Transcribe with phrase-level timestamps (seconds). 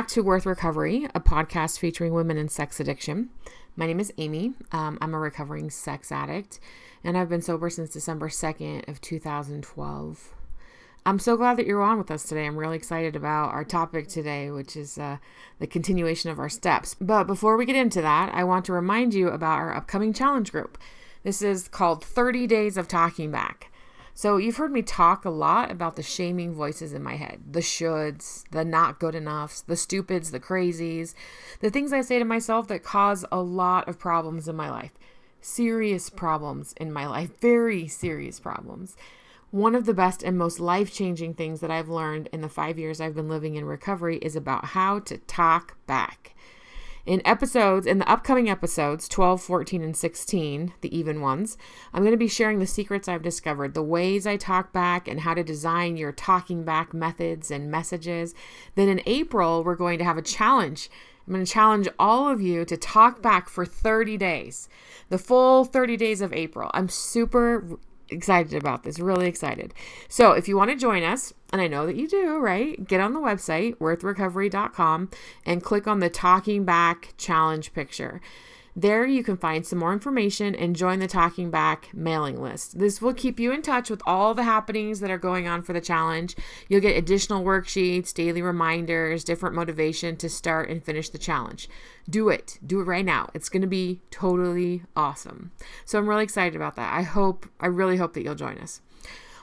[0.00, 3.28] Back to Worth Recovery, a podcast featuring women in sex addiction.
[3.76, 4.54] My name is Amy.
[4.72, 6.58] Um, I'm a recovering sex addict,
[7.04, 10.34] and I've been sober since December 2nd of 2012.
[11.04, 12.46] I'm so glad that you're on with us today.
[12.46, 15.18] I'm really excited about our topic today, which is uh,
[15.58, 16.96] the continuation of our steps.
[16.98, 20.50] But before we get into that, I want to remind you about our upcoming challenge
[20.50, 20.78] group.
[21.24, 23.69] This is called 30 Days of Talking Back.
[24.14, 27.60] So, you've heard me talk a lot about the shaming voices in my head the
[27.60, 31.14] shoulds, the not good enoughs, the stupids, the crazies,
[31.60, 34.92] the things I say to myself that cause a lot of problems in my life.
[35.40, 38.96] Serious problems in my life, very serious problems.
[39.50, 42.78] One of the best and most life changing things that I've learned in the five
[42.78, 46.36] years I've been living in recovery is about how to talk back.
[47.10, 51.58] In episodes, in the upcoming episodes 12, 14, and 16, the even ones,
[51.92, 55.18] I'm going to be sharing the secrets I've discovered, the ways I talk back, and
[55.18, 58.32] how to design your talking back methods and messages.
[58.76, 60.88] Then in April, we're going to have a challenge.
[61.26, 64.68] I'm going to challenge all of you to talk back for 30 days,
[65.08, 66.70] the full 30 days of April.
[66.74, 67.76] I'm super
[68.08, 69.74] excited about this, really excited.
[70.08, 72.86] So, if you want to join us, and I know that you do, right?
[72.86, 75.10] Get on the website, worthrecovery.com,
[75.44, 78.20] and click on the Talking Back Challenge picture.
[78.76, 82.78] There you can find some more information and join the Talking Back mailing list.
[82.78, 85.72] This will keep you in touch with all the happenings that are going on for
[85.72, 86.36] the challenge.
[86.68, 91.68] You'll get additional worksheets, daily reminders, different motivation to start and finish the challenge.
[92.08, 92.58] Do it.
[92.64, 93.28] Do it right now.
[93.34, 95.50] It's going to be totally awesome.
[95.84, 96.94] So I'm really excited about that.
[96.94, 98.80] I hope, I really hope that you'll join us.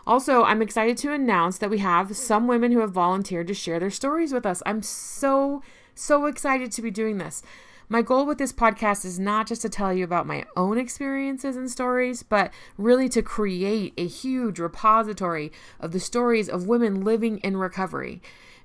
[0.07, 3.77] Also, I'm excited to announce that we have some women who have volunteered to share
[3.77, 4.63] their stories with us.
[4.65, 5.61] I'm so,
[5.95, 7.43] so excited to be doing this.
[7.89, 11.57] My goal with this podcast is not just to tell you about my own experiences
[11.57, 17.39] and stories, but really to create a huge repository of the stories of women living
[17.39, 18.21] in recovery.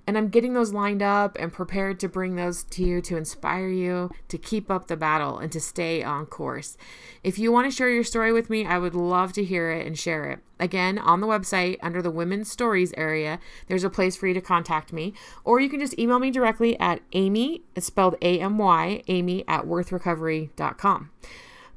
[0.07, 3.69] And I'm getting those lined up and prepared to bring those to you to inspire
[3.69, 6.77] you to keep up the battle and to stay on course.
[7.23, 9.87] If you want to share your story with me, I would love to hear it
[9.87, 10.41] and share it.
[10.59, 14.41] Again, on the website under the Women's Stories area, there's a place for you to
[14.41, 15.15] contact me,
[15.45, 19.45] or you can just email me directly at Amy, it's spelled A M Y, Amy
[19.47, 21.11] at worthrecovery.com.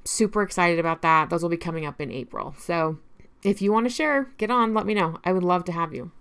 [0.04, 1.30] Super excited about that.
[1.30, 2.56] Those will be coming up in April.
[2.60, 3.00] So
[3.44, 5.20] if you want to share, get on, let me know.
[5.24, 6.12] I would love to have you.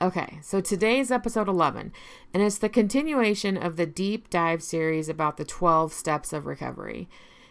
[0.00, 1.92] Okay, so today is episode 11,
[2.32, 7.08] and it's the continuation of the deep dive series about the 12 steps of recovery.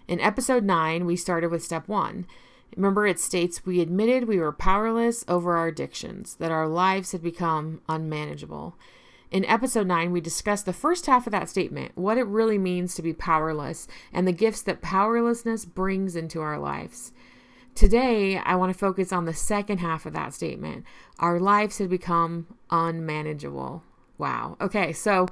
[0.07, 2.25] In episode 9, we started with step 1.
[2.77, 7.21] Remember, it states we admitted we were powerless over our addictions, that our lives had
[7.21, 8.77] become unmanageable.
[9.29, 12.95] In episode 9, we discussed the first half of that statement, what it really means
[12.95, 17.11] to be powerless, and the gifts that powerlessness brings into our lives.
[17.77, 20.83] Today, I want to focus on the second half of that statement.
[21.19, 23.83] Our lives had become unmanageable.
[24.17, 24.57] Wow.
[24.59, 25.27] Okay, so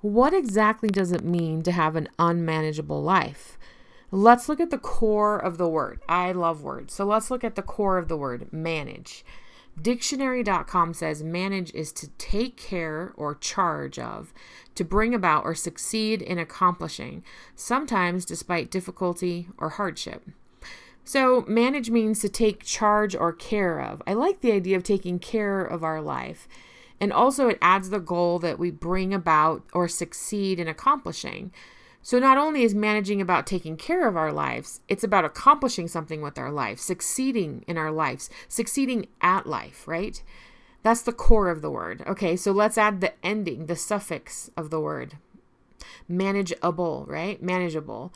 [0.00, 3.58] what exactly does it mean to have an unmanageable life?
[4.12, 5.98] Let's look at the core of the word.
[6.08, 6.94] I love words.
[6.94, 9.24] So let's look at the core of the word manage.
[9.82, 14.32] Dictionary.com says manage is to take care or charge of,
[14.76, 17.24] to bring about or succeed in accomplishing,
[17.56, 20.22] sometimes despite difficulty or hardship.
[21.08, 24.02] So, manage means to take charge or care of.
[24.06, 26.46] I like the idea of taking care of our life.
[27.00, 31.50] And also, it adds the goal that we bring about or succeed in accomplishing.
[32.02, 36.20] So, not only is managing about taking care of our lives, it's about accomplishing something
[36.20, 40.22] with our life, succeeding in our lives, succeeding at life, right?
[40.82, 42.04] That's the core of the word.
[42.06, 45.16] Okay, so let's add the ending, the suffix of the word.
[46.06, 47.42] Manageable, right?
[47.42, 48.12] Manageable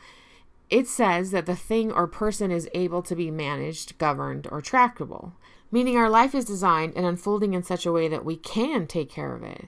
[0.73, 5.33] it says that the thing or person is able to be managed, governed, or tractable,
[5.71, 9.07] meaning our life is designed and unfolding in such a way that we can take
[9.07, 9.67] care of it,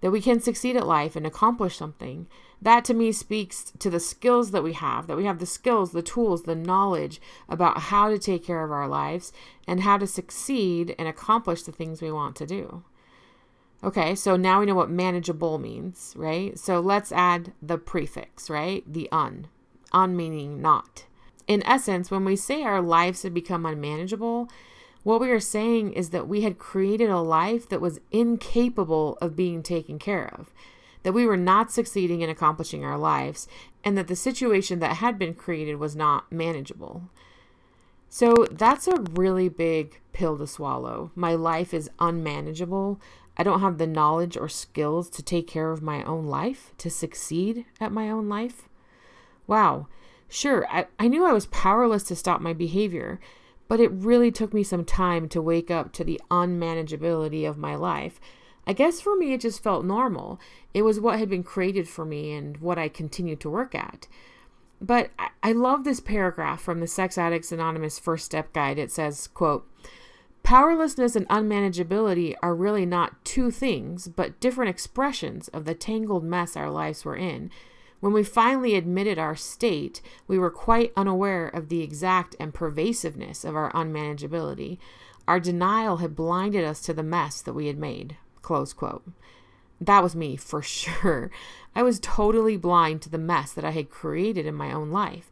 [0.00, 2.26] that we can succeed at life and accomplish something.
[2.62, 5.92] That to me speaks to the skills that we have, that we have the skills,
[5.92, 9.34] the tools, the knowledge about how to take care of our lives
[9.66, 12.84] and how to succeed and accomplish the things we want to do.
[13.84, 16.58] Okay, so now we know what manageable means, right?
[16.58, 18.82] So let's add the prefix, right?
[18.90, 19.48] The un
[19.92, 21.04] on meaning not.
[21.46, 24.48] In essence, when we say our lives have become unmanageable,
[25.08, 29.36] What we are saying is that we had created a life that was incapable of
[29.36, 30.52] being taken care of,
[31.02, 33.48] that we were not succeeding in accomplishing our lives,
[33.82, 37.04] and that the situation that had been created was not manageable.
[38.10, 41.10] So that's a really big pill to swallow.
[41.14, 43.00] My life is unmanageable.
[43.36, 46.90] I don't have the knowledge or skills to take care of my own life, to
[46.90, 48.67] succeed at my own life.
[49.48, 49.88] Wow.
[50.28, 53.18] Sure, I, I knew I was powerless to stop my behavior,
[53.66, 57.74] but it really took me some time to wake up to the unmanageability of my
[57.74, 58.20] life.
[58.66, 60.38] I guess for me, it just felt normal.
[60.74, 64.06] It was what had been created for me and what I continued to work at.
[64.80, 68.78] But I, I love this paragraph from the Sex Addicts Anonymous First Step Guide.
[68.78, 69.66] It says, quote,
[70.42, 76.56] Powerlessness and unmanageability are really not two things, but different expressions of the tangled mess
[76.56, 77.50] our lives were in.
[78.00, 83.44] When we finally admitted our state, we were quite unaware of the exact and pervasiveness
[83.44, 84.78] of our unmanageability.
[85.26, 88.16] Our denial had blinded us to the mess that we had made.
[88.40, 89.04] Close quote.
[89.80, 91.30] That was me, for sure.
[91.74, 95.30] I was totally blind to the mess that I had created in my own life.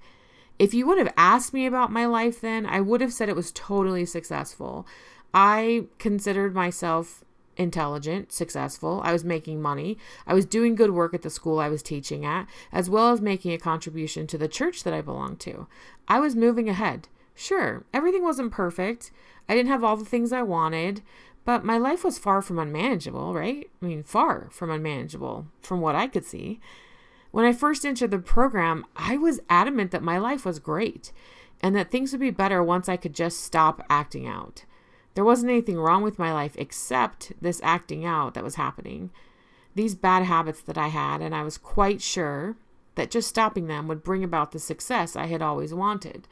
[0.59, 3.37] If you would have asked me about my life then, I would have said it
[3.37, 4.87] was totally successful.
[5.35, 7.25] I considered myself
[7.57, 9.01] intelligent, successful.
[9.05, 9.99] I was making money.
[10.27, 13.21] I was doing good work at the school I was teaching at, as well as
[13.21, 15.67] making a contribution to the church that I belonged to.
[16.09, 17.09] I was moving ahead.
[17.35, 19.11] Sure, everything wasn't perfect.
[19.49, 21.03] I didn't have all the things I wanted,
[21.45, 23.71] but my life was far from unmanageable, right?
[23.81, 26.61] I mean, far from unmanageable from what I could see.
[27.31, 31.13] When I first entered the program, I was adamant that my life was great
[31.63, 34.65] and that things would be better once I could just stop acting out.
[35.17, 39.11] There wasn't anything wrong with my life except this acting out that was happening.
[39.75, 42.55] These bad habits that I had, and I was quite sure
[42.97, 46.29] that just stopping them would bring about the success I had always wanted.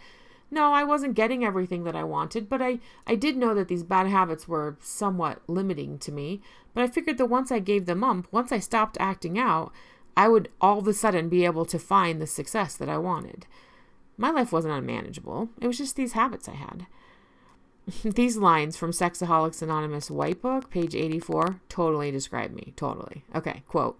[0.50, 3.82] No, I wasn't getting everything that I wanted, but I, I did know that these
[3.82, 6.42] bad habits were somewhat limiting to me.
[6.74, 9.72] But I figured that once I gave them up, once I stopped acting out,
[10.14, 13.46] I would all of a sudden be able to find the success that I wanted.
[14.18, 16.86] My life wasn't unmanageable, it was just these habits I had.
[18.04, 22.72] these lines from Sexaholics Anonymous White Book, page 84, totally describe me.
[22.76, 23.24] Totally.
[23.34, 23.98] Okay, quote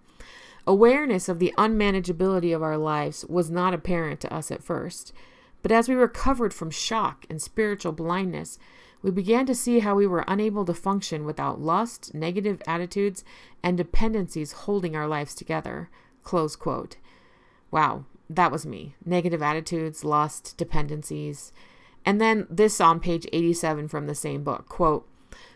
[0.67, 5.13] Awareness of the unmanageability of our lives was not apparent to us at first,
[5.63, 8.59] but as we recovered from shock and spiritual blindness,
[9.03, 13.23] we began to see how we were unable to function without lust, negative attitudes,
[13.63, 15.91] and dependencies holding our lives together.
[16.23, 16.97] Close quote.
[17.71, 18.95] Wow, that was me.
[19.05, 21.53] Negative attitudes, lust, dependencies.
[22.05, 25.09] And then this on page 87 from the same book quote,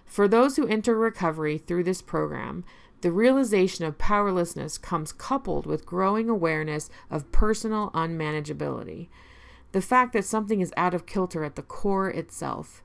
[0.06, 2.64] For those who enter recovery through this program,
[3.00, 9.08] the realization of powerlessness comes coupled with growing awareness of personal unmanageability.
[9.72, 12.82] The fact that something is out of kilter at the core itself.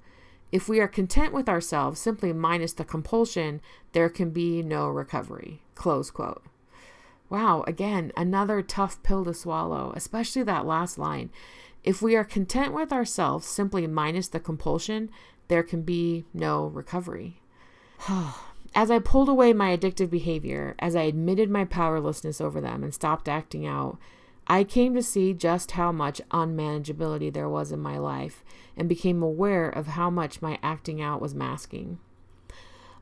[0.52, 3.60] If we are content with ourselves, simply minus the compulsion,
[3.94, 5.64] there can be no recovery.
[5.74, 6.44] Close quote.
[7.28, 11.32] Wow, again, another tough pill to swallow, especially that last line.
[11.84, 15.10] If we are content with ourselves, simply minus the compulsion,
[15.50, 17.42] there can be no recovery.
[18.76, 22.94] as I pulled away my addictive behavior, as I admitted my powerlessness over them and
[22.94, 23.98] stopped acting out,
[24.48, 28.44] I came to see just how much unmanageability there was in my life
[28.76, 32.00] and became aware of how much my acting out was masking.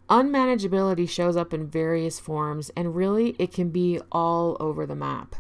[0.10, 5.36] Unmanageability shows up in various forms, and really it can be all over the map.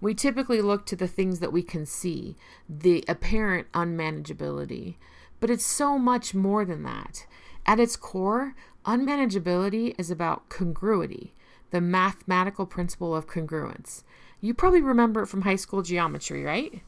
[0.00, 2.36] We typically look to the things that we can see,
[2.68, 4.96] the apparent unmanageability,
[5.40, 7.26] but it's so much more than that.
[7.66, 8.54] At its core,
[8.86, 11.34] unmanageability is about congruity,
[11.70, 14.02] the mathematical principle of congruence.
[14.40, 16.82] You probably remember it from high school geometry, right?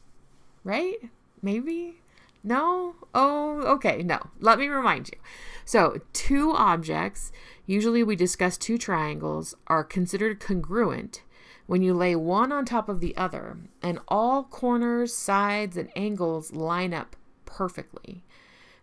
[0.63, 1.09] Right?
[1.41, 2.01] Maybe?
[2.43, 2.95] No?
[3.13, 4.19] Oh, okay, no.
[4.39, 5.19] Let me remind you.
[5.65, 7.31] So, two objects,
[7.65, 11.21] usually we discuss two triangles, are considered congruent
[11.65, 16.53] when you lay one on top of the other and all corners, sides, and angles
[16.53, 17.15] line up
[17.45, 18.23] perfectly.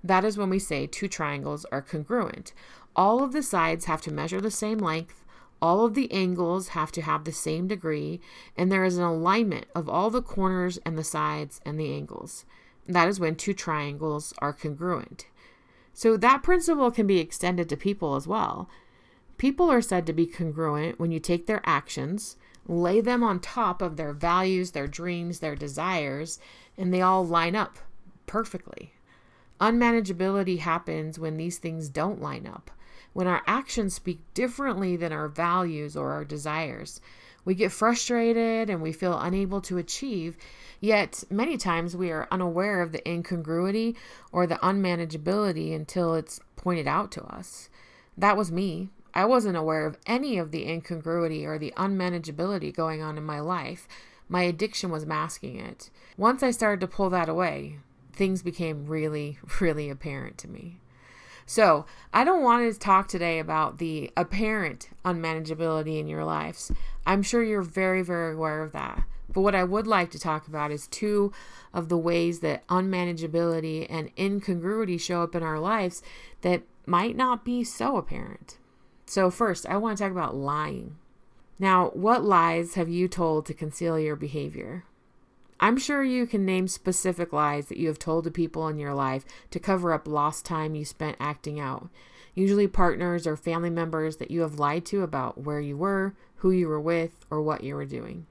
[0.03, 2.53] That is when we say two triangles are congruent.
[2.97, 5.25] All of the sides have to measure the same length,
[5.63, 8.21] all of the angles have to have the same degree,
[8.57, 12.47] and there is an alignment of all the corners and the sides and the angles.
[12.89, 15.27] That is when two triangles are congruent.
[15.93, 18.71] So that principle can be extended to people as well.
[19.37, 23.83] People are said to be congruent when you take their actions, lay them on top
[23.83, 26.39] of their values, their dreams, their desires,
[26.77, 27.79] and they all line up
[28.27, 28.95] perfectly.
[29.61, 32.71] Unmanageability happens when these things don't line up,
[33.13, 37.01] when our actions speak differently than our values or our desires.
[37.45, 40.37] We get frustrated and we feel unable to achieve,
[40.81, 43.97] yet many times we are unaware of the incongruity
[44.33, 47.69] or the unmanageability until it's pointed out to us.
[48.17, 48.91] That was me.
[49.15, 53.41] I wasn't aware of any of the incongruity or the unmanageability going on in my
[53.41, 53.89] life.
[54.29, 55.91] My addiction was masking it.
[56.17, 57.79] Once I started to pull that away,
[58.13, 60.79] things became really, really apparent to me.
[61.47, 66.71] So, I don't want to talk today about the apparent unmanageability in your lives.
[67.05, 69.03] I'm sure you're very, very aware of that.
[69.33, 71.33] But what I would like to talk about is two
[71.75, 76.03] of the ways that unmanageability and incongruity show up in our lives
[76.43, 78.59] that might not be so apparent.
[79.11, 80.95] So, first, I want to talk about lying.
[81.59, 84.85] Now, what lies have you told to conceal your behavior?
[85.59, 88.95] I'm sure you can name specific lies that you have told to people in your
[88.95, 91.89] life to cover up lost time you spent acting out.
[92.37, 96.53] Usually, partners or family members that you have lied to about where you were, who
[96.53, 98.29] you were with, or what you were doing.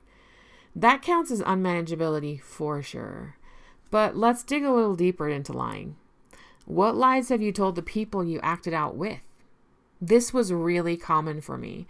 [0.73, 3.35] That counts as unmanageability for sure.
[3.91, 5.97] But let's dig a little deeper into lying.
[6.63, 9.19] What lies have you told the people you acted out with?
[10.01, 11.87] This was really common for me.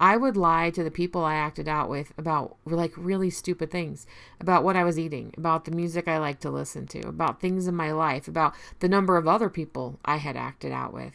[0.00, 4.04] I would lie to the people I acted out with about like really stupid things,
[4.40, 7.68] about what I was eating, about the music I like to listen to, about things
[7.68, 11.12] in my life, about the number of other people I had acted out with.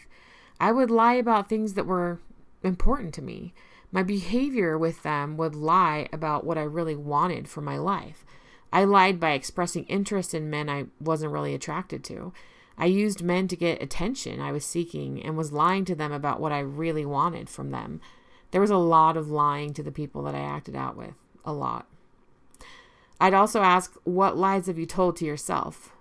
[0.60, 2.20] I would lie about things that were
[2.64, 3.54] important to me.
[3.92, 8.26] My behavior with them would lie about what I really wanted for my life.
[8.72, 12.32] I lied by expressing interest in men I wasn't really attracted to.
[12.78, 16.40] I used men to get attention I was seeking and was lying to them about
[16.40, 18.02] what I really wanted from them.
[18.52, 21.16] There was a lot of lying to the people that I acted out with.
[21.44, 21.88] A lot.
[23.20, 25.94] I'd also ask, What lies have you told to yourself?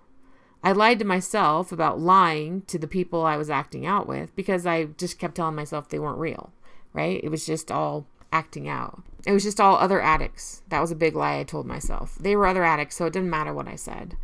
[0.63, 4.65] I lied to myself about lying to the people I was acting out with because
[4.65, 6.51] I just kept telling myself they weren't real,
[6.93, 7.23] right?
[7.23, 9.01] It was just all acting out.
[9.25, 10.63] It was just all other addicts.
[10.69, 12.15] That was a big lie I told myself.
[12.19, 14.17] They were other addicts, so it didn't matter what I said.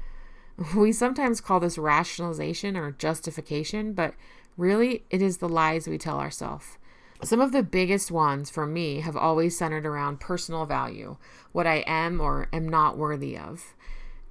[0.75, 4.13] We sometimes call this rationalization or justification, but
[4.57, 6.77] really it is the lies we tell ourselves.
[7.23, 11.17] Some of the biggest ones for me have always centered around personal value,
[11.53, 13.73] what I am or am not worthy of.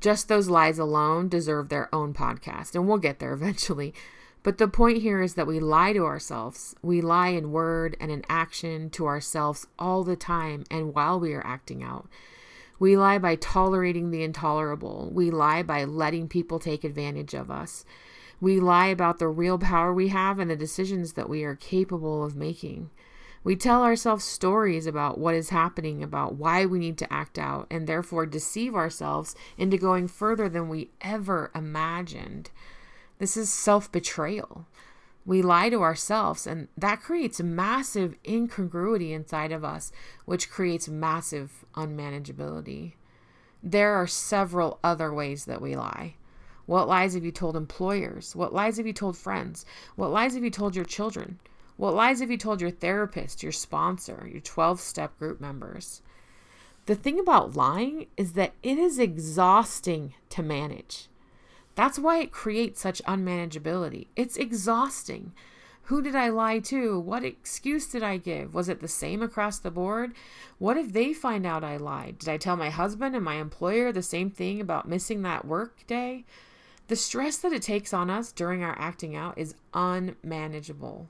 [0.01, 3.95] Just those lies alone deserve their own podcast, and we'll get there eventually.
[4.43, 6.75] But the point here is that we lie to ourselves.
[6.83, 11.33] We lie in word and in action to ourselves all the time and while we
[11.33, 12.09] are acting out.
[12.83, 15.09] We lie by tolerating the intolerable.
[15.15, 17.85] We lie by letting people take advantage of us.
[18.41, 22.25] We lie about the real power we have and the decisions that we are capable
[22.25, 22.91] of making.
[23.45, 27.69] We tell ourselves stories about what is happening, about why we need to act out,
[27.71, 32.51] and therefore deceive ourselves into going further than we ever imagined.
[33.21, 34.67] This is self betrayal.
[35.25, 39.93] We lie to ourselves, and that creates massive incongruity inside of us,
[40.25, 42.95] which creates massive unmanageability.
[43.63, 46.17] There are several other ways that we lie.
[46.67, 48.35] What lies have you told employers?
[48.35, 49.65] What lies have you told friends?
[49.95, 51.39] What lies have you told your children?
[51.77, 56.03] What lies have you told your therapist, your sponsor, your 12 step group members?
[56.87, 61.09] The thing about lying is that it is exhausting to manage.
[61.75, 64.09] That's why it creates such unmanageability.
[64.15, 65.33] It's exhausting.
[65.87, 66.99] Who did I lie to?
[67.01, 68.55] What excuse did I give?
[68.55, 70.13] Was it the same across the board?
[70.59, 72.19] What if they find out I lied?
[72.19, 75.87] Did I tell my husband and my employer the same thing about missing that work
[75.87, 76.25] day?
[76.89, 81.09] The stress that it takes on us during our acting out is unmanageable.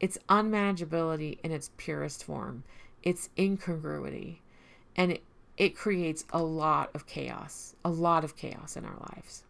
[0.00, 2.64] It's unmanageability in its purest form.
[3.02, 4.40] It's incongruity.
[4.94, 5.22] And it,
[5.56, 9.42] it creates a lot of chaos, a lot of chaos in our lives.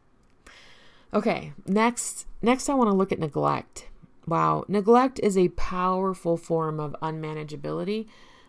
[1.16, 3.88] Okay, next next I want to look at neglect.
[4.26, 8.06] Wow, neglect is a powerful form of unmanageability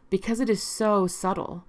[0.10, 1.64] because it is so subtle.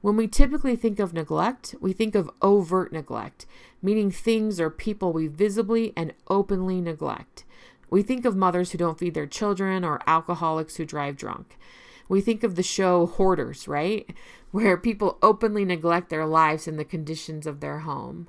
[0.00, 3.46] When we typically think of neglect, we think of overt neglect,
[3.80, 7.44] meaning things or people we visibly and openly neglect.
[7.88, 11.56] We think of mothers who don't feed their children or alcoholics who drive drunk.
[12.08, 14.12] We think of the show Hoarders, right?
[14.50, 18.26] Where people openly neglect their lives and the conditions of their home.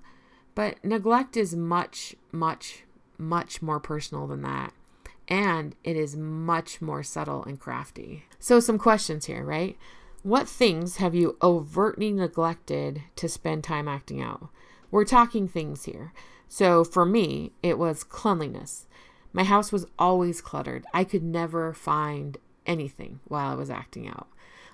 [0.55, 2.83] But neglect is much, much,
[3.17, 4.73] much more personal than that.
[5.27, 8.25] And it is much more subtle and crafty.
[8.39, 9.77] So, some questions here, right?
[10.21, 14.49] What things have you overtly neglected to spend time acting out?
[14.91, 16.13] We're talking things here.
[16.47, 18.85] So, for me, it was cleanliness.
[19.31, 20.85] My house was always cluttered.
[20.93, 24.27] I could never find anything while I was acting out.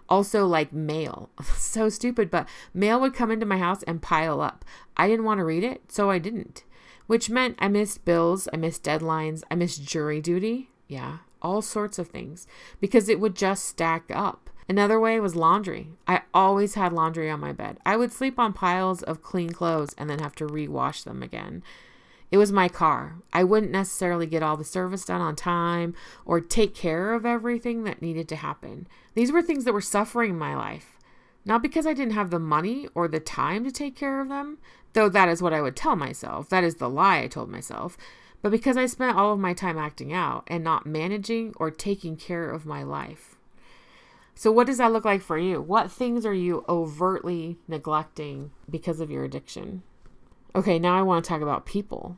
[0.09, 1.29] Also, like mail.
[1.55, 4.65] so stupid, but mail would come into my house and pile up.
[4.97, 6.63] I didn't want to read it, so I didn't.
[7.07, 10.69] Which meant I missed bills, I missed deadlines, I missed jury duty.
[10.87, 12.47] Yeah, all sorts of things,
[12.81, 14.49] because it would just stack up.
[14.67, 15.89] Another way was laundry.
[16.07, 17.79] I always had laundry on my bed.
[17.85, 21.63] I would sleep on piles of clean clothes and then have to rewash them again.
[22.31, 23.15] It was my car.
[23.33, 25.95] I wouldn't necessarily get all the service done on time
[26.25, 28.87] or take care of everything that needed to happen.
[29.15, 30.97] These were things that were suffering my life.
[31.45, 34.59] Not because I didn't have the money or the time to take care of them,
[34.93, 36.49] though that is what I would tell myself.
[36.49, 37.97] That is the lie I told myself.
[38.41, 42.15] But because I spent all of my time acting out and not managing or taking
[42.15, 43.35] care of my life.
[44.35, 45.59] So, what does that look like for you?
[45.61, 49.83] What things are you overtly neglecting because of your addiction?
[50.55, 52.17] Okay, now I want to talk about people.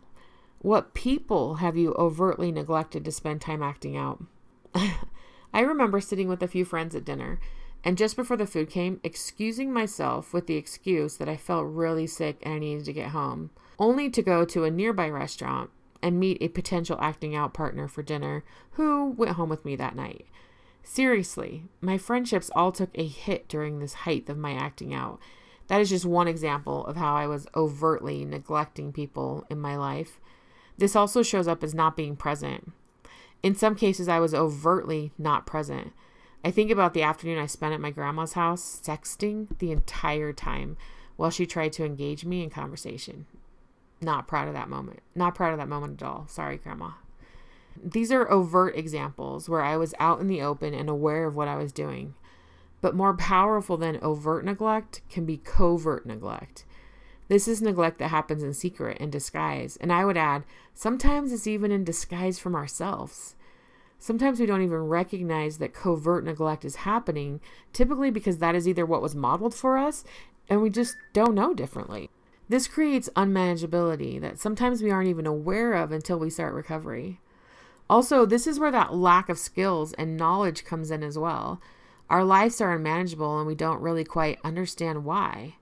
[0.59, 4.23] What people have you overtly neglected to spend time acting out?
[4.75, 7.39] I remember sitting with a few friends at dinner,
[7.83, 12.07] and just before the food came, excusing myself with the excuse that I felt really
[12.07, 15.71] sick and I needed to get home, only to go to a nearby restaurant
[16.01, 19.95] and meet a potential acting out partner for dinner who went home with me that
[19.95, 20.25] night.
[20.83, 25.19] Seriously, my friendships all took a hit during this height of my acting out.
[25.71, 30.19] That is just one example of how I was overtly neglecting people in my life.
[30.77, 32.73] This also shows up as not being present.
[33.41, 35.93] In some cases, I was overtly not present.
[36.43, 40.75] I think about the afternoon I spent at my grandma's house sexting the entire time
[41.15, 43.25] while she tried to engage me in conversation.
[44.01, 44.99] Not proud of that moment.
[45.15, 46.27] Not proud of that moment at all.
[46.27, 46.89] Sorry, Grandma.
[47.81, 51.47] These are overt examples where I was out in the open and aware of what
[51.47, 52.15] I was doing.
[52.81, 56.65] But more powerful than overt neglect can be covert neglect.
[57.27, 59.77] This is neglect that happens in secret and disguise.
[59.77, 63.35] And I would add, sometimes it's even in disguise from ourselves.
[63.99, 67.39] Sometimes we don't even recognize that covert neglect is happening,
[67.71, 70.03] typically because that is either what was modeled for us
[70.49, 72.09] and we just don't know differently.
[72.49, 77.21] This creates unmanageability that sometimes we aren't even aware of until we start recovery.
[77.89, 81.61] Also, this is where that lack of skills and knowledge comes in as well.
[82.11, 85.55] Our lives are unmanageable and we don't really quite understand why.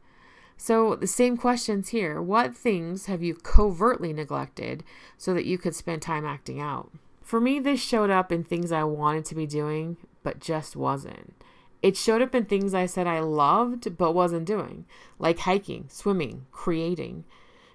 [0.58, 2.20] So, the same questions here.
[2.20, 4.84] What things have you covertly neglected
[5.16, 6.90] so that you could spend time acting out?
[7.22, 11.36] For me, this showed up in things I wanted to be doing, but just wasn't.
[11.84, 14.86] It showed up in things I said I loved, but wasn't doing,
[15.20, 17.26] like hiking, swimming, creating.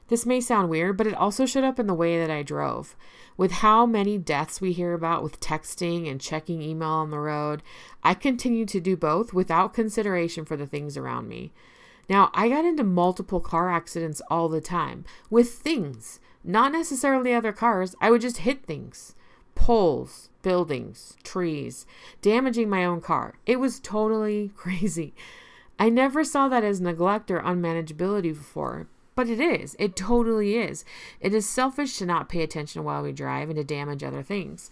[0.09, 2.95] This may sound weird, but it also showed up in the way that I drove.
[3.37, 7.62] With how many deaths we hear about with texting and checking email on the road,
[8.03, 11.53] I continued to do both without consideration for the things around me.
[12.09, 17.53] Now, I got into multiple car accidents all the time with things, not necessarily other
[17.53, 17.97] cars.
[18.01, 19.14] I would just hit things
[19.55, 21.87] poles, buildings, trees,
[22.21, 23.35] damaging my own car.
[23.47, 25.14] It was totally crazy.
[25.79, 29.77] I never saw that as neglect or unmanageability before, but it is.
[29.79, 30.85] It totally is.
[31.20, 34.70] It is selfish to not pay attention while we drive and to damage other things.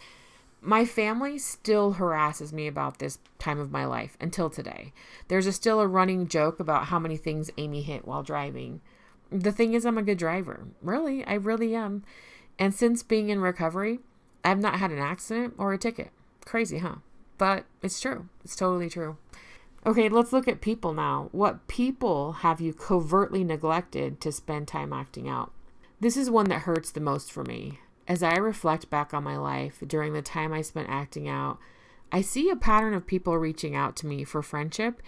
[0.60, 4.92] My family still harasses me about this time of my life until today.
[5.26, 8.80] There's a, still a running joke about how many things Amy hit while driving.
[9.30, 10.66] The thing is, I'm a good driver.
[10.80, 12.04] Really, I really am.
[12.58, 13.98] And since being in recovery,
[14.44, 16.10] I've not had an accident or a ticket.
[16.44, 16.96] Crazy, huh?
[17.38, 18.28] But it's true.
[18.44, 19.16] It's totally true.
[19.84, 21.28] Okay, let's look at people now.
[21.32, 25.50] What people have you covertly neglected to spend time acting out?
[25.98, 27.80] This is one that hurts the most for me.
[28.06, 31.58] As I reflect back on my life during the time I spent acting out,
[32.12, 35.02] I see a pattern of people reaching out to me for friendship,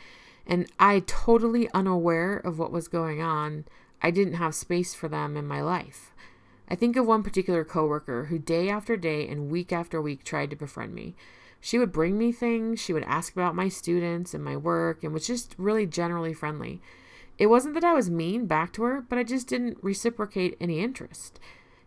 [0.44, 3.66] and I, totally unaware of what was going on,
[4.02, 6.12] I didn't have space for them in my life.
[6.68, 10.50] I think of one particular coworker who day after day and week after week tried
[10.50, 11.14] to befriend me.
[11.64, 15.14] She would bring me things, she would ask about my students and my work, and
[15.14, 16.82] was just really generally friendly.
[17.38, 20.80] It wasn't that I was mean back to her, but I just didn't reciprocate any
[20.80, 21.40] interest.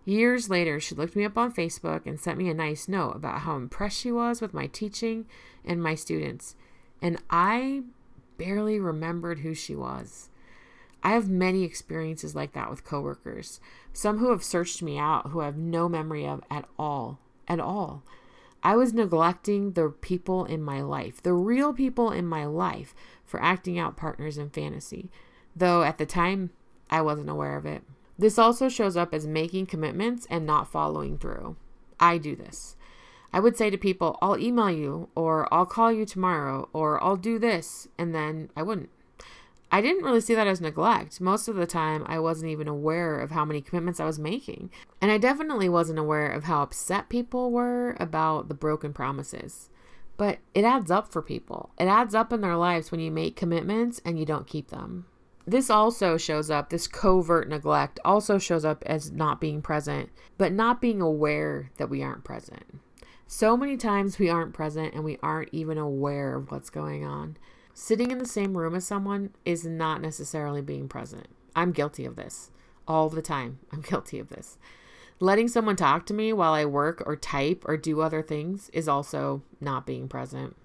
[0.03, 3.41] Years later, she looked me up on Facebook and sent me a nice note about
[3.41, 5.27] how impressed she was with my teaching
[5.63, 6.55] and my students.
[6.99, 7.83] And I
[8.39, 10.29] barely remembered who she was.
[11.03, 13.61] I have many experiences like that with coworkers,
[13.93, 17.19] some who have searched me out who I have no memory of at all.
[17.47, 18.01] At all.
[18.67, 23.41] I was neglecting the people in my life, the real people in my life, for
[23.41, 25.09] acting out partners in fantasy,
[25.55, 26.49] though at the time
[26.89, 27.83] I wasn't aware of it.
[28.19, 31.55] This also shows up as making commitments and not following through.
[31.97, 32.75] I do this.
[33.31, 37.15] I would say to people, I'll email you, or I'll call you tomorrow, or I'll
[37.15, 38.89] do this, and then I wouldn't.
[39.71, 41.19] I didn't really see that as neglect.
[41.19, 44.71] Most of the time, I wasn't even aware of how many commitments I was making.
[45.01, 49.69] And I definitely wasn't aware of how upset people were about the broken promises.
[50.15, 51.71] But it adds up for people.
[51.77, 55.05] It adds up in their lives when you make commitments and you don't keep them.
[55.45, 60.51] This also shows up, this covert neglect also shows up as not being present, but
[60.51, 62.81] not being aware that we aren't present.
[63.27, 67.37] So many times we aren't present and we aren't even aware of what's going on.
[67.79, 71.27] Sitting in the same room as someone is not necessarily being present.
[71.55, 72.49] I'm guilty of this
[72.87, 73.59] all the time.
[73.71, 74.57] I'm guilty of this.
[75.19, 78.87] Letting someone talk to me while I work or type or do other things is
[78.87, 80.55] also not being present.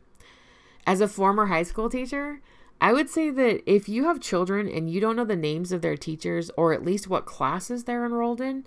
[0.86, 2.40] As a former high school teacher,
[2.80, 5.82] I would say that if you have children and you don't know the names of
[5.82, 8.64] their teachers or at least what classes they're enrolled in,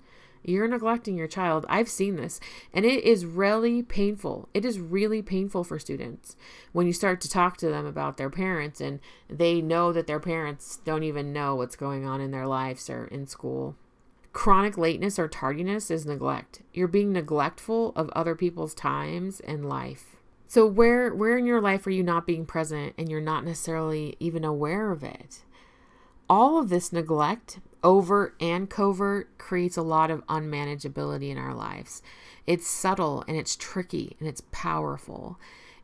[0.48, 1.66] you're neglecting your child.
[1.68, 2.40] I've seen this,
[2.72, 4.48] and it is really painful.
[4.54, 6.36] It is really painful for students
[6.72, 10.20] when you start to talk to them about their parents and they know that their
[10.20, 13.76] parents don't even know what's going on in their lives or in school.
[14.32, 16.62] Chronic lateness or tardiness is neglect.
[16.74, 20.16] You're being neglectful of other people's times and life.
[20.46, 24.16] So where where in your life are you not being present and you're not necessarily
[24.20, 25.42] even aware of it?
[26.28, 32.02] All of this neglect, overt and covert, creates a lot of unmanageability in our lives.
[32.44, 35.38] It's subtle and it's tricky and it's powerful.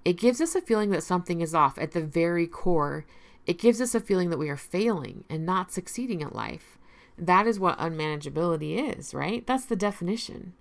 [0.04, 3.06] It gives us a feeling that something is off at the very core.
[3.46, 6.76] It gives us a feeling that we are failing and not succeeding at life.
[7.16, 9.46] That is what unmanageability is, right?
[9.46, 10.54] That's the definition.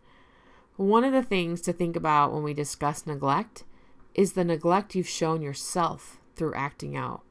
[0.76, 3.64] One of the things to think about when we discuss neglect
[4.14, 7.24] is the neglect you've shown yourself through acting out.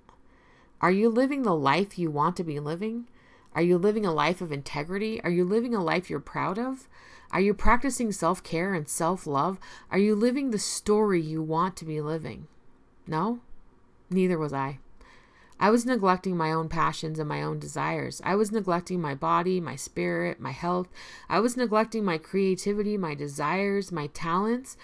[0.81, 3.07] Are you living the life you want to be living?
[3.55, 5.21] Are you living a life of integrity?
[5.23, 6.89] Are you living a life you're proud of?
[7.33, 9.59] Are you practicing self care and self love?
[9.91, 12.49] Are you living the story you want to be living?
[13.07, 13.41] No?
[14.09, 14.79] Neither was I.
[15.63, 18.23] I was neglecting my own passions and my own desires.
[18.25, 20.89] I was neglecting my body, my spirit, my health.
[21.29, 24.79] I was neglecting my creativity, my desires, my talents.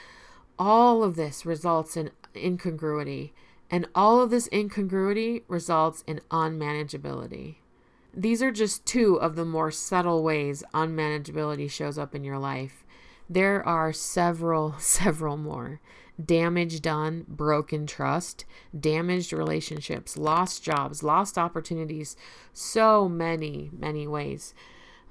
[0.58, 3.32] All of this results in incongruity,
[3.70, 7.56] and all of this incongruity results in unmanageability.
[8.16, 12.86] These are just two of the more subtle ways unmanageability shows up in your life.
[13.28, 15.80] There are several, several more
[16.24, 18.46] damage done, broken trust,
[18.78, 22.16] damaged relationships, lost jobs, lost opportunities,
[22.54, 24.54] so many, many ways.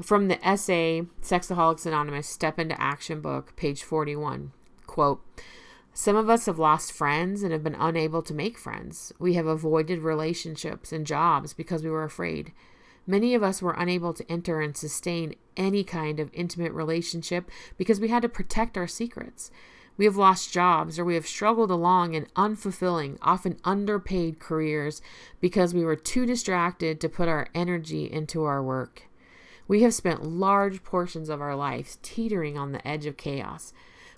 [0.01, 4.51] From the SA Sexaholics Anonymous Step into Action book, page 41,
[4.87, 5.23] quote,
[5.93, 9.13] some of us have lost friends and have been unable to make friends.
[9.17, 12.51] We have avoided relationships and jobs because we were afraid.
[13.07, 17.99] Many of us were unable to enter and sustain any kind of intimate relationship because
[17.99, 19.51] we had to protect our secrets.
[19.97, 25.01] We have lost jobs or we have struggled along in unfulfilling, often underpaid careers
[25.39, 29.03] because we were too distracted to put our energy into our work.
[29.67, 33.73] We have spent large portions of our lives teetering on the edge of chaos.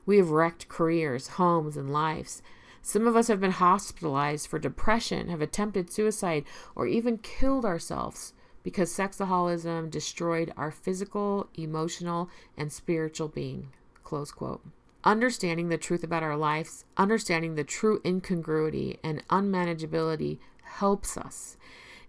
[0.05, 2.41] We have wrecked careers, homes, and lives.
[2.81, 8.33] Some of us have been hospitalized for depression, have attempted suicide, or even killed ourselves
[8.67, 13.69] because sexaholism destroyed our physical, emotional, and spiritual being.
[14.03, 14.61] Close quote
[15.05, 21.55] understanding the truth about our lives, understanding the true incongruity and unmanageability helps us.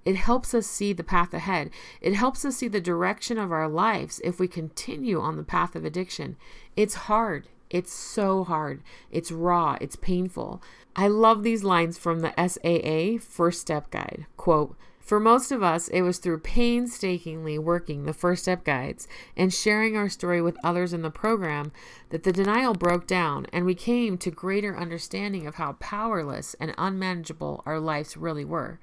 [0.04, 1.70] It helps us see the path ahead.
[2.00, 5.76] It helps us see the direction of our lives if we continue on the path
[5.76, 6.36] of addiction.
[6.74, 7.46] It's hard.
[7.70, 8.82] It's so hard.
[9.12, 9.78] It's raw.
[9.80, 10.60] It's painful.
[10.96, 14.26] I love these lines from the SAA First Step Guide.
[14.36, 14.76] Quote,
[15.08, 19.96] for most of us, it was through painstakingly working the first step guides and sharing
[19.96, 21.72] our story with others in the program
[22.10, 26.74] that the denial broke down and we came to greater understanding of how powerless and
[26.76, 28.78] unmanageable our lives really were.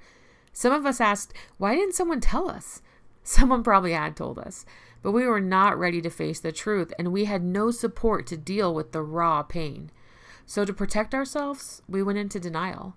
[0.52, 2.82] Some of us asked, why didn't someone tell us?
[3.22, 4.66] Someone probably had told us,
[5.02, 8.36] but we were not ready to face the truth and we had no support to
[8.36, 9.92] deal with the raw pain.
[10.44, 12.96] So, to protect ourselves, we went into denial.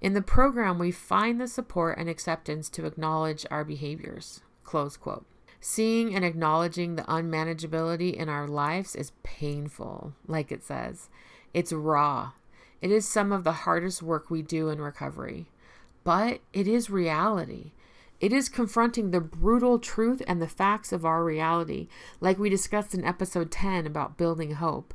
[0.00, 4.42] In the program, we find the support and acceptance to acknowledge our behaviors.
[4.62, 5.26] Close quote.
[5.60, 11.08] Seeing and acknowledging the unmanageability in our lives is painful, like it says.
[11.54, 12.32] It's raw.
[12.82, 15.46] It is some of the hardest work we do in recovery,
[16.04, 17.72] but it is reality.
[18.20, 21.88] It is confronting the brutal truth and the facts of our reality,
[22.20, 24.92] like we discussed in episode 10 about building hope.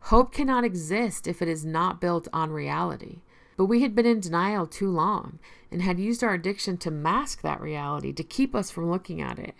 [0.00, 3.20] Hope cannot exist if it is not built on reality.
[3.58, 5.40] But we had been in denial too long
[5.70, 9.38] and had used our addiction to mask that reality, to keep us from looking at
[9.38, 9.56] it.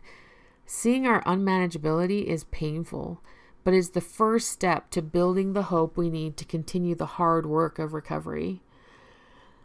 [0.65, 3.21] Seeing our unmanageability is painful,
[3.65, 7.45] but is the first step to building the hope we need to continue the hard
[7.45, 8.63] work of recovery.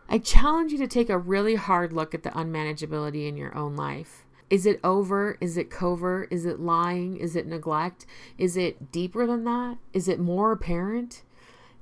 [0.09, 3.75] I challenge you to take a really hard look at the unmanageability in your own
[3.75, 4.25] life.
[4.49, 5.37] Is it over?
[5.41, 6.27] Is it covert?
[6.31, 7.17] Is it lying?
[7.17, 8.07] Is it neglect?
[8.39, 9.77] Is it deeper than that?
[9.93, 11.21] Is it more apparent?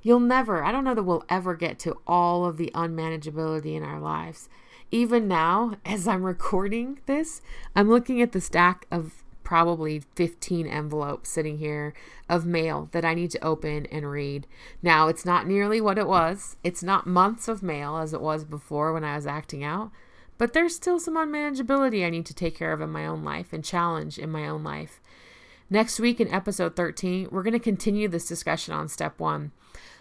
[0.02, 3.84] You'll never, I don't know that we'll ever get to all of the unmanageability in
[3.84, 4.48] our lives.
[4.90, 7.40] Even now, as I'm recording this,
[7.74, 11.94] I'm looking at the stack of probably 15 envelopes sitting here
[12.28, 14.46] of mail that I need to open and read.
[14.82, 16.56] Now, it's not nearly what it was.
[16.64, 19.90] It's not months of mail as it was before when I was acting out,
[20.38, 23.52] but there's still some unmanageability I need to take care of in my own life
[23.52, 25.00] and challenge in my own life.
[25.68, 29.52] Next week in episode 13, we're going to continue this discussion on step one.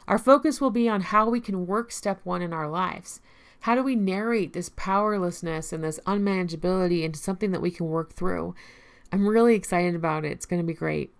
[0.08, 3.22] Our focus will be on how we can work step one in our lives.
[3.62, 8.14] How do we narrate this powerlessness and this unmanageability into something that we can work
[8.14, 8.56] through?
[9.12, 10.32] I'm really excited about it.
[10.32, 11.14] It's going to be great.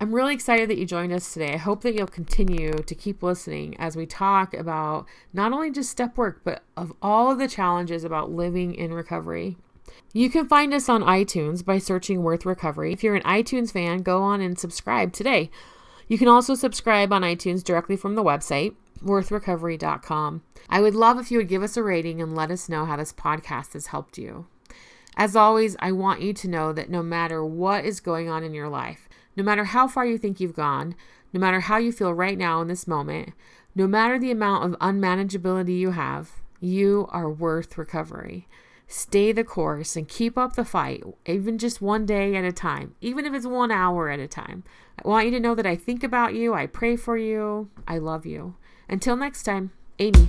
[0.00, 1.54] I'm really excited that you joined us today.
[1.54, 5.90] I hope that you'll continue to keep listening as we talk about not only just
[5.90, 9.56] step work, but of all of the challenges about living in recovery.
[10.12, 12.92] You can find us on iTunes by searching Worth Recovery.
[12.92, 15.50] If you're an iTunes fan, go on and subscribe today.
[16.08, 20.42] You can also subscribe on iTunes directly from the website worthrecovery.com.
[20.68, 22.96] I would love if you would give us a rating and let us know how
[22.96, 24.46] this podcast has helped you.
[25.16, 28.54] As always, I want you to know that no matter what is going on in
[28.54, 30.94] your life, no matter how far you think you've gone,
[31.32, 33.32] no matter how you feel right now in this moment,
[33.74, 38.48] no matter the amount of unmanageability you have, you are worth recovery.
[38.86, 42.94] Stay the course and keep up the fight, even just one day at a time,
[43.00, 44.62] even if it's one hour at a time.
[45.02, 47.98] I want you to know that I think about you, I pray for you, I
[47.98, 48.56] love you.
[48.88, 50.28] Until next time, Amy.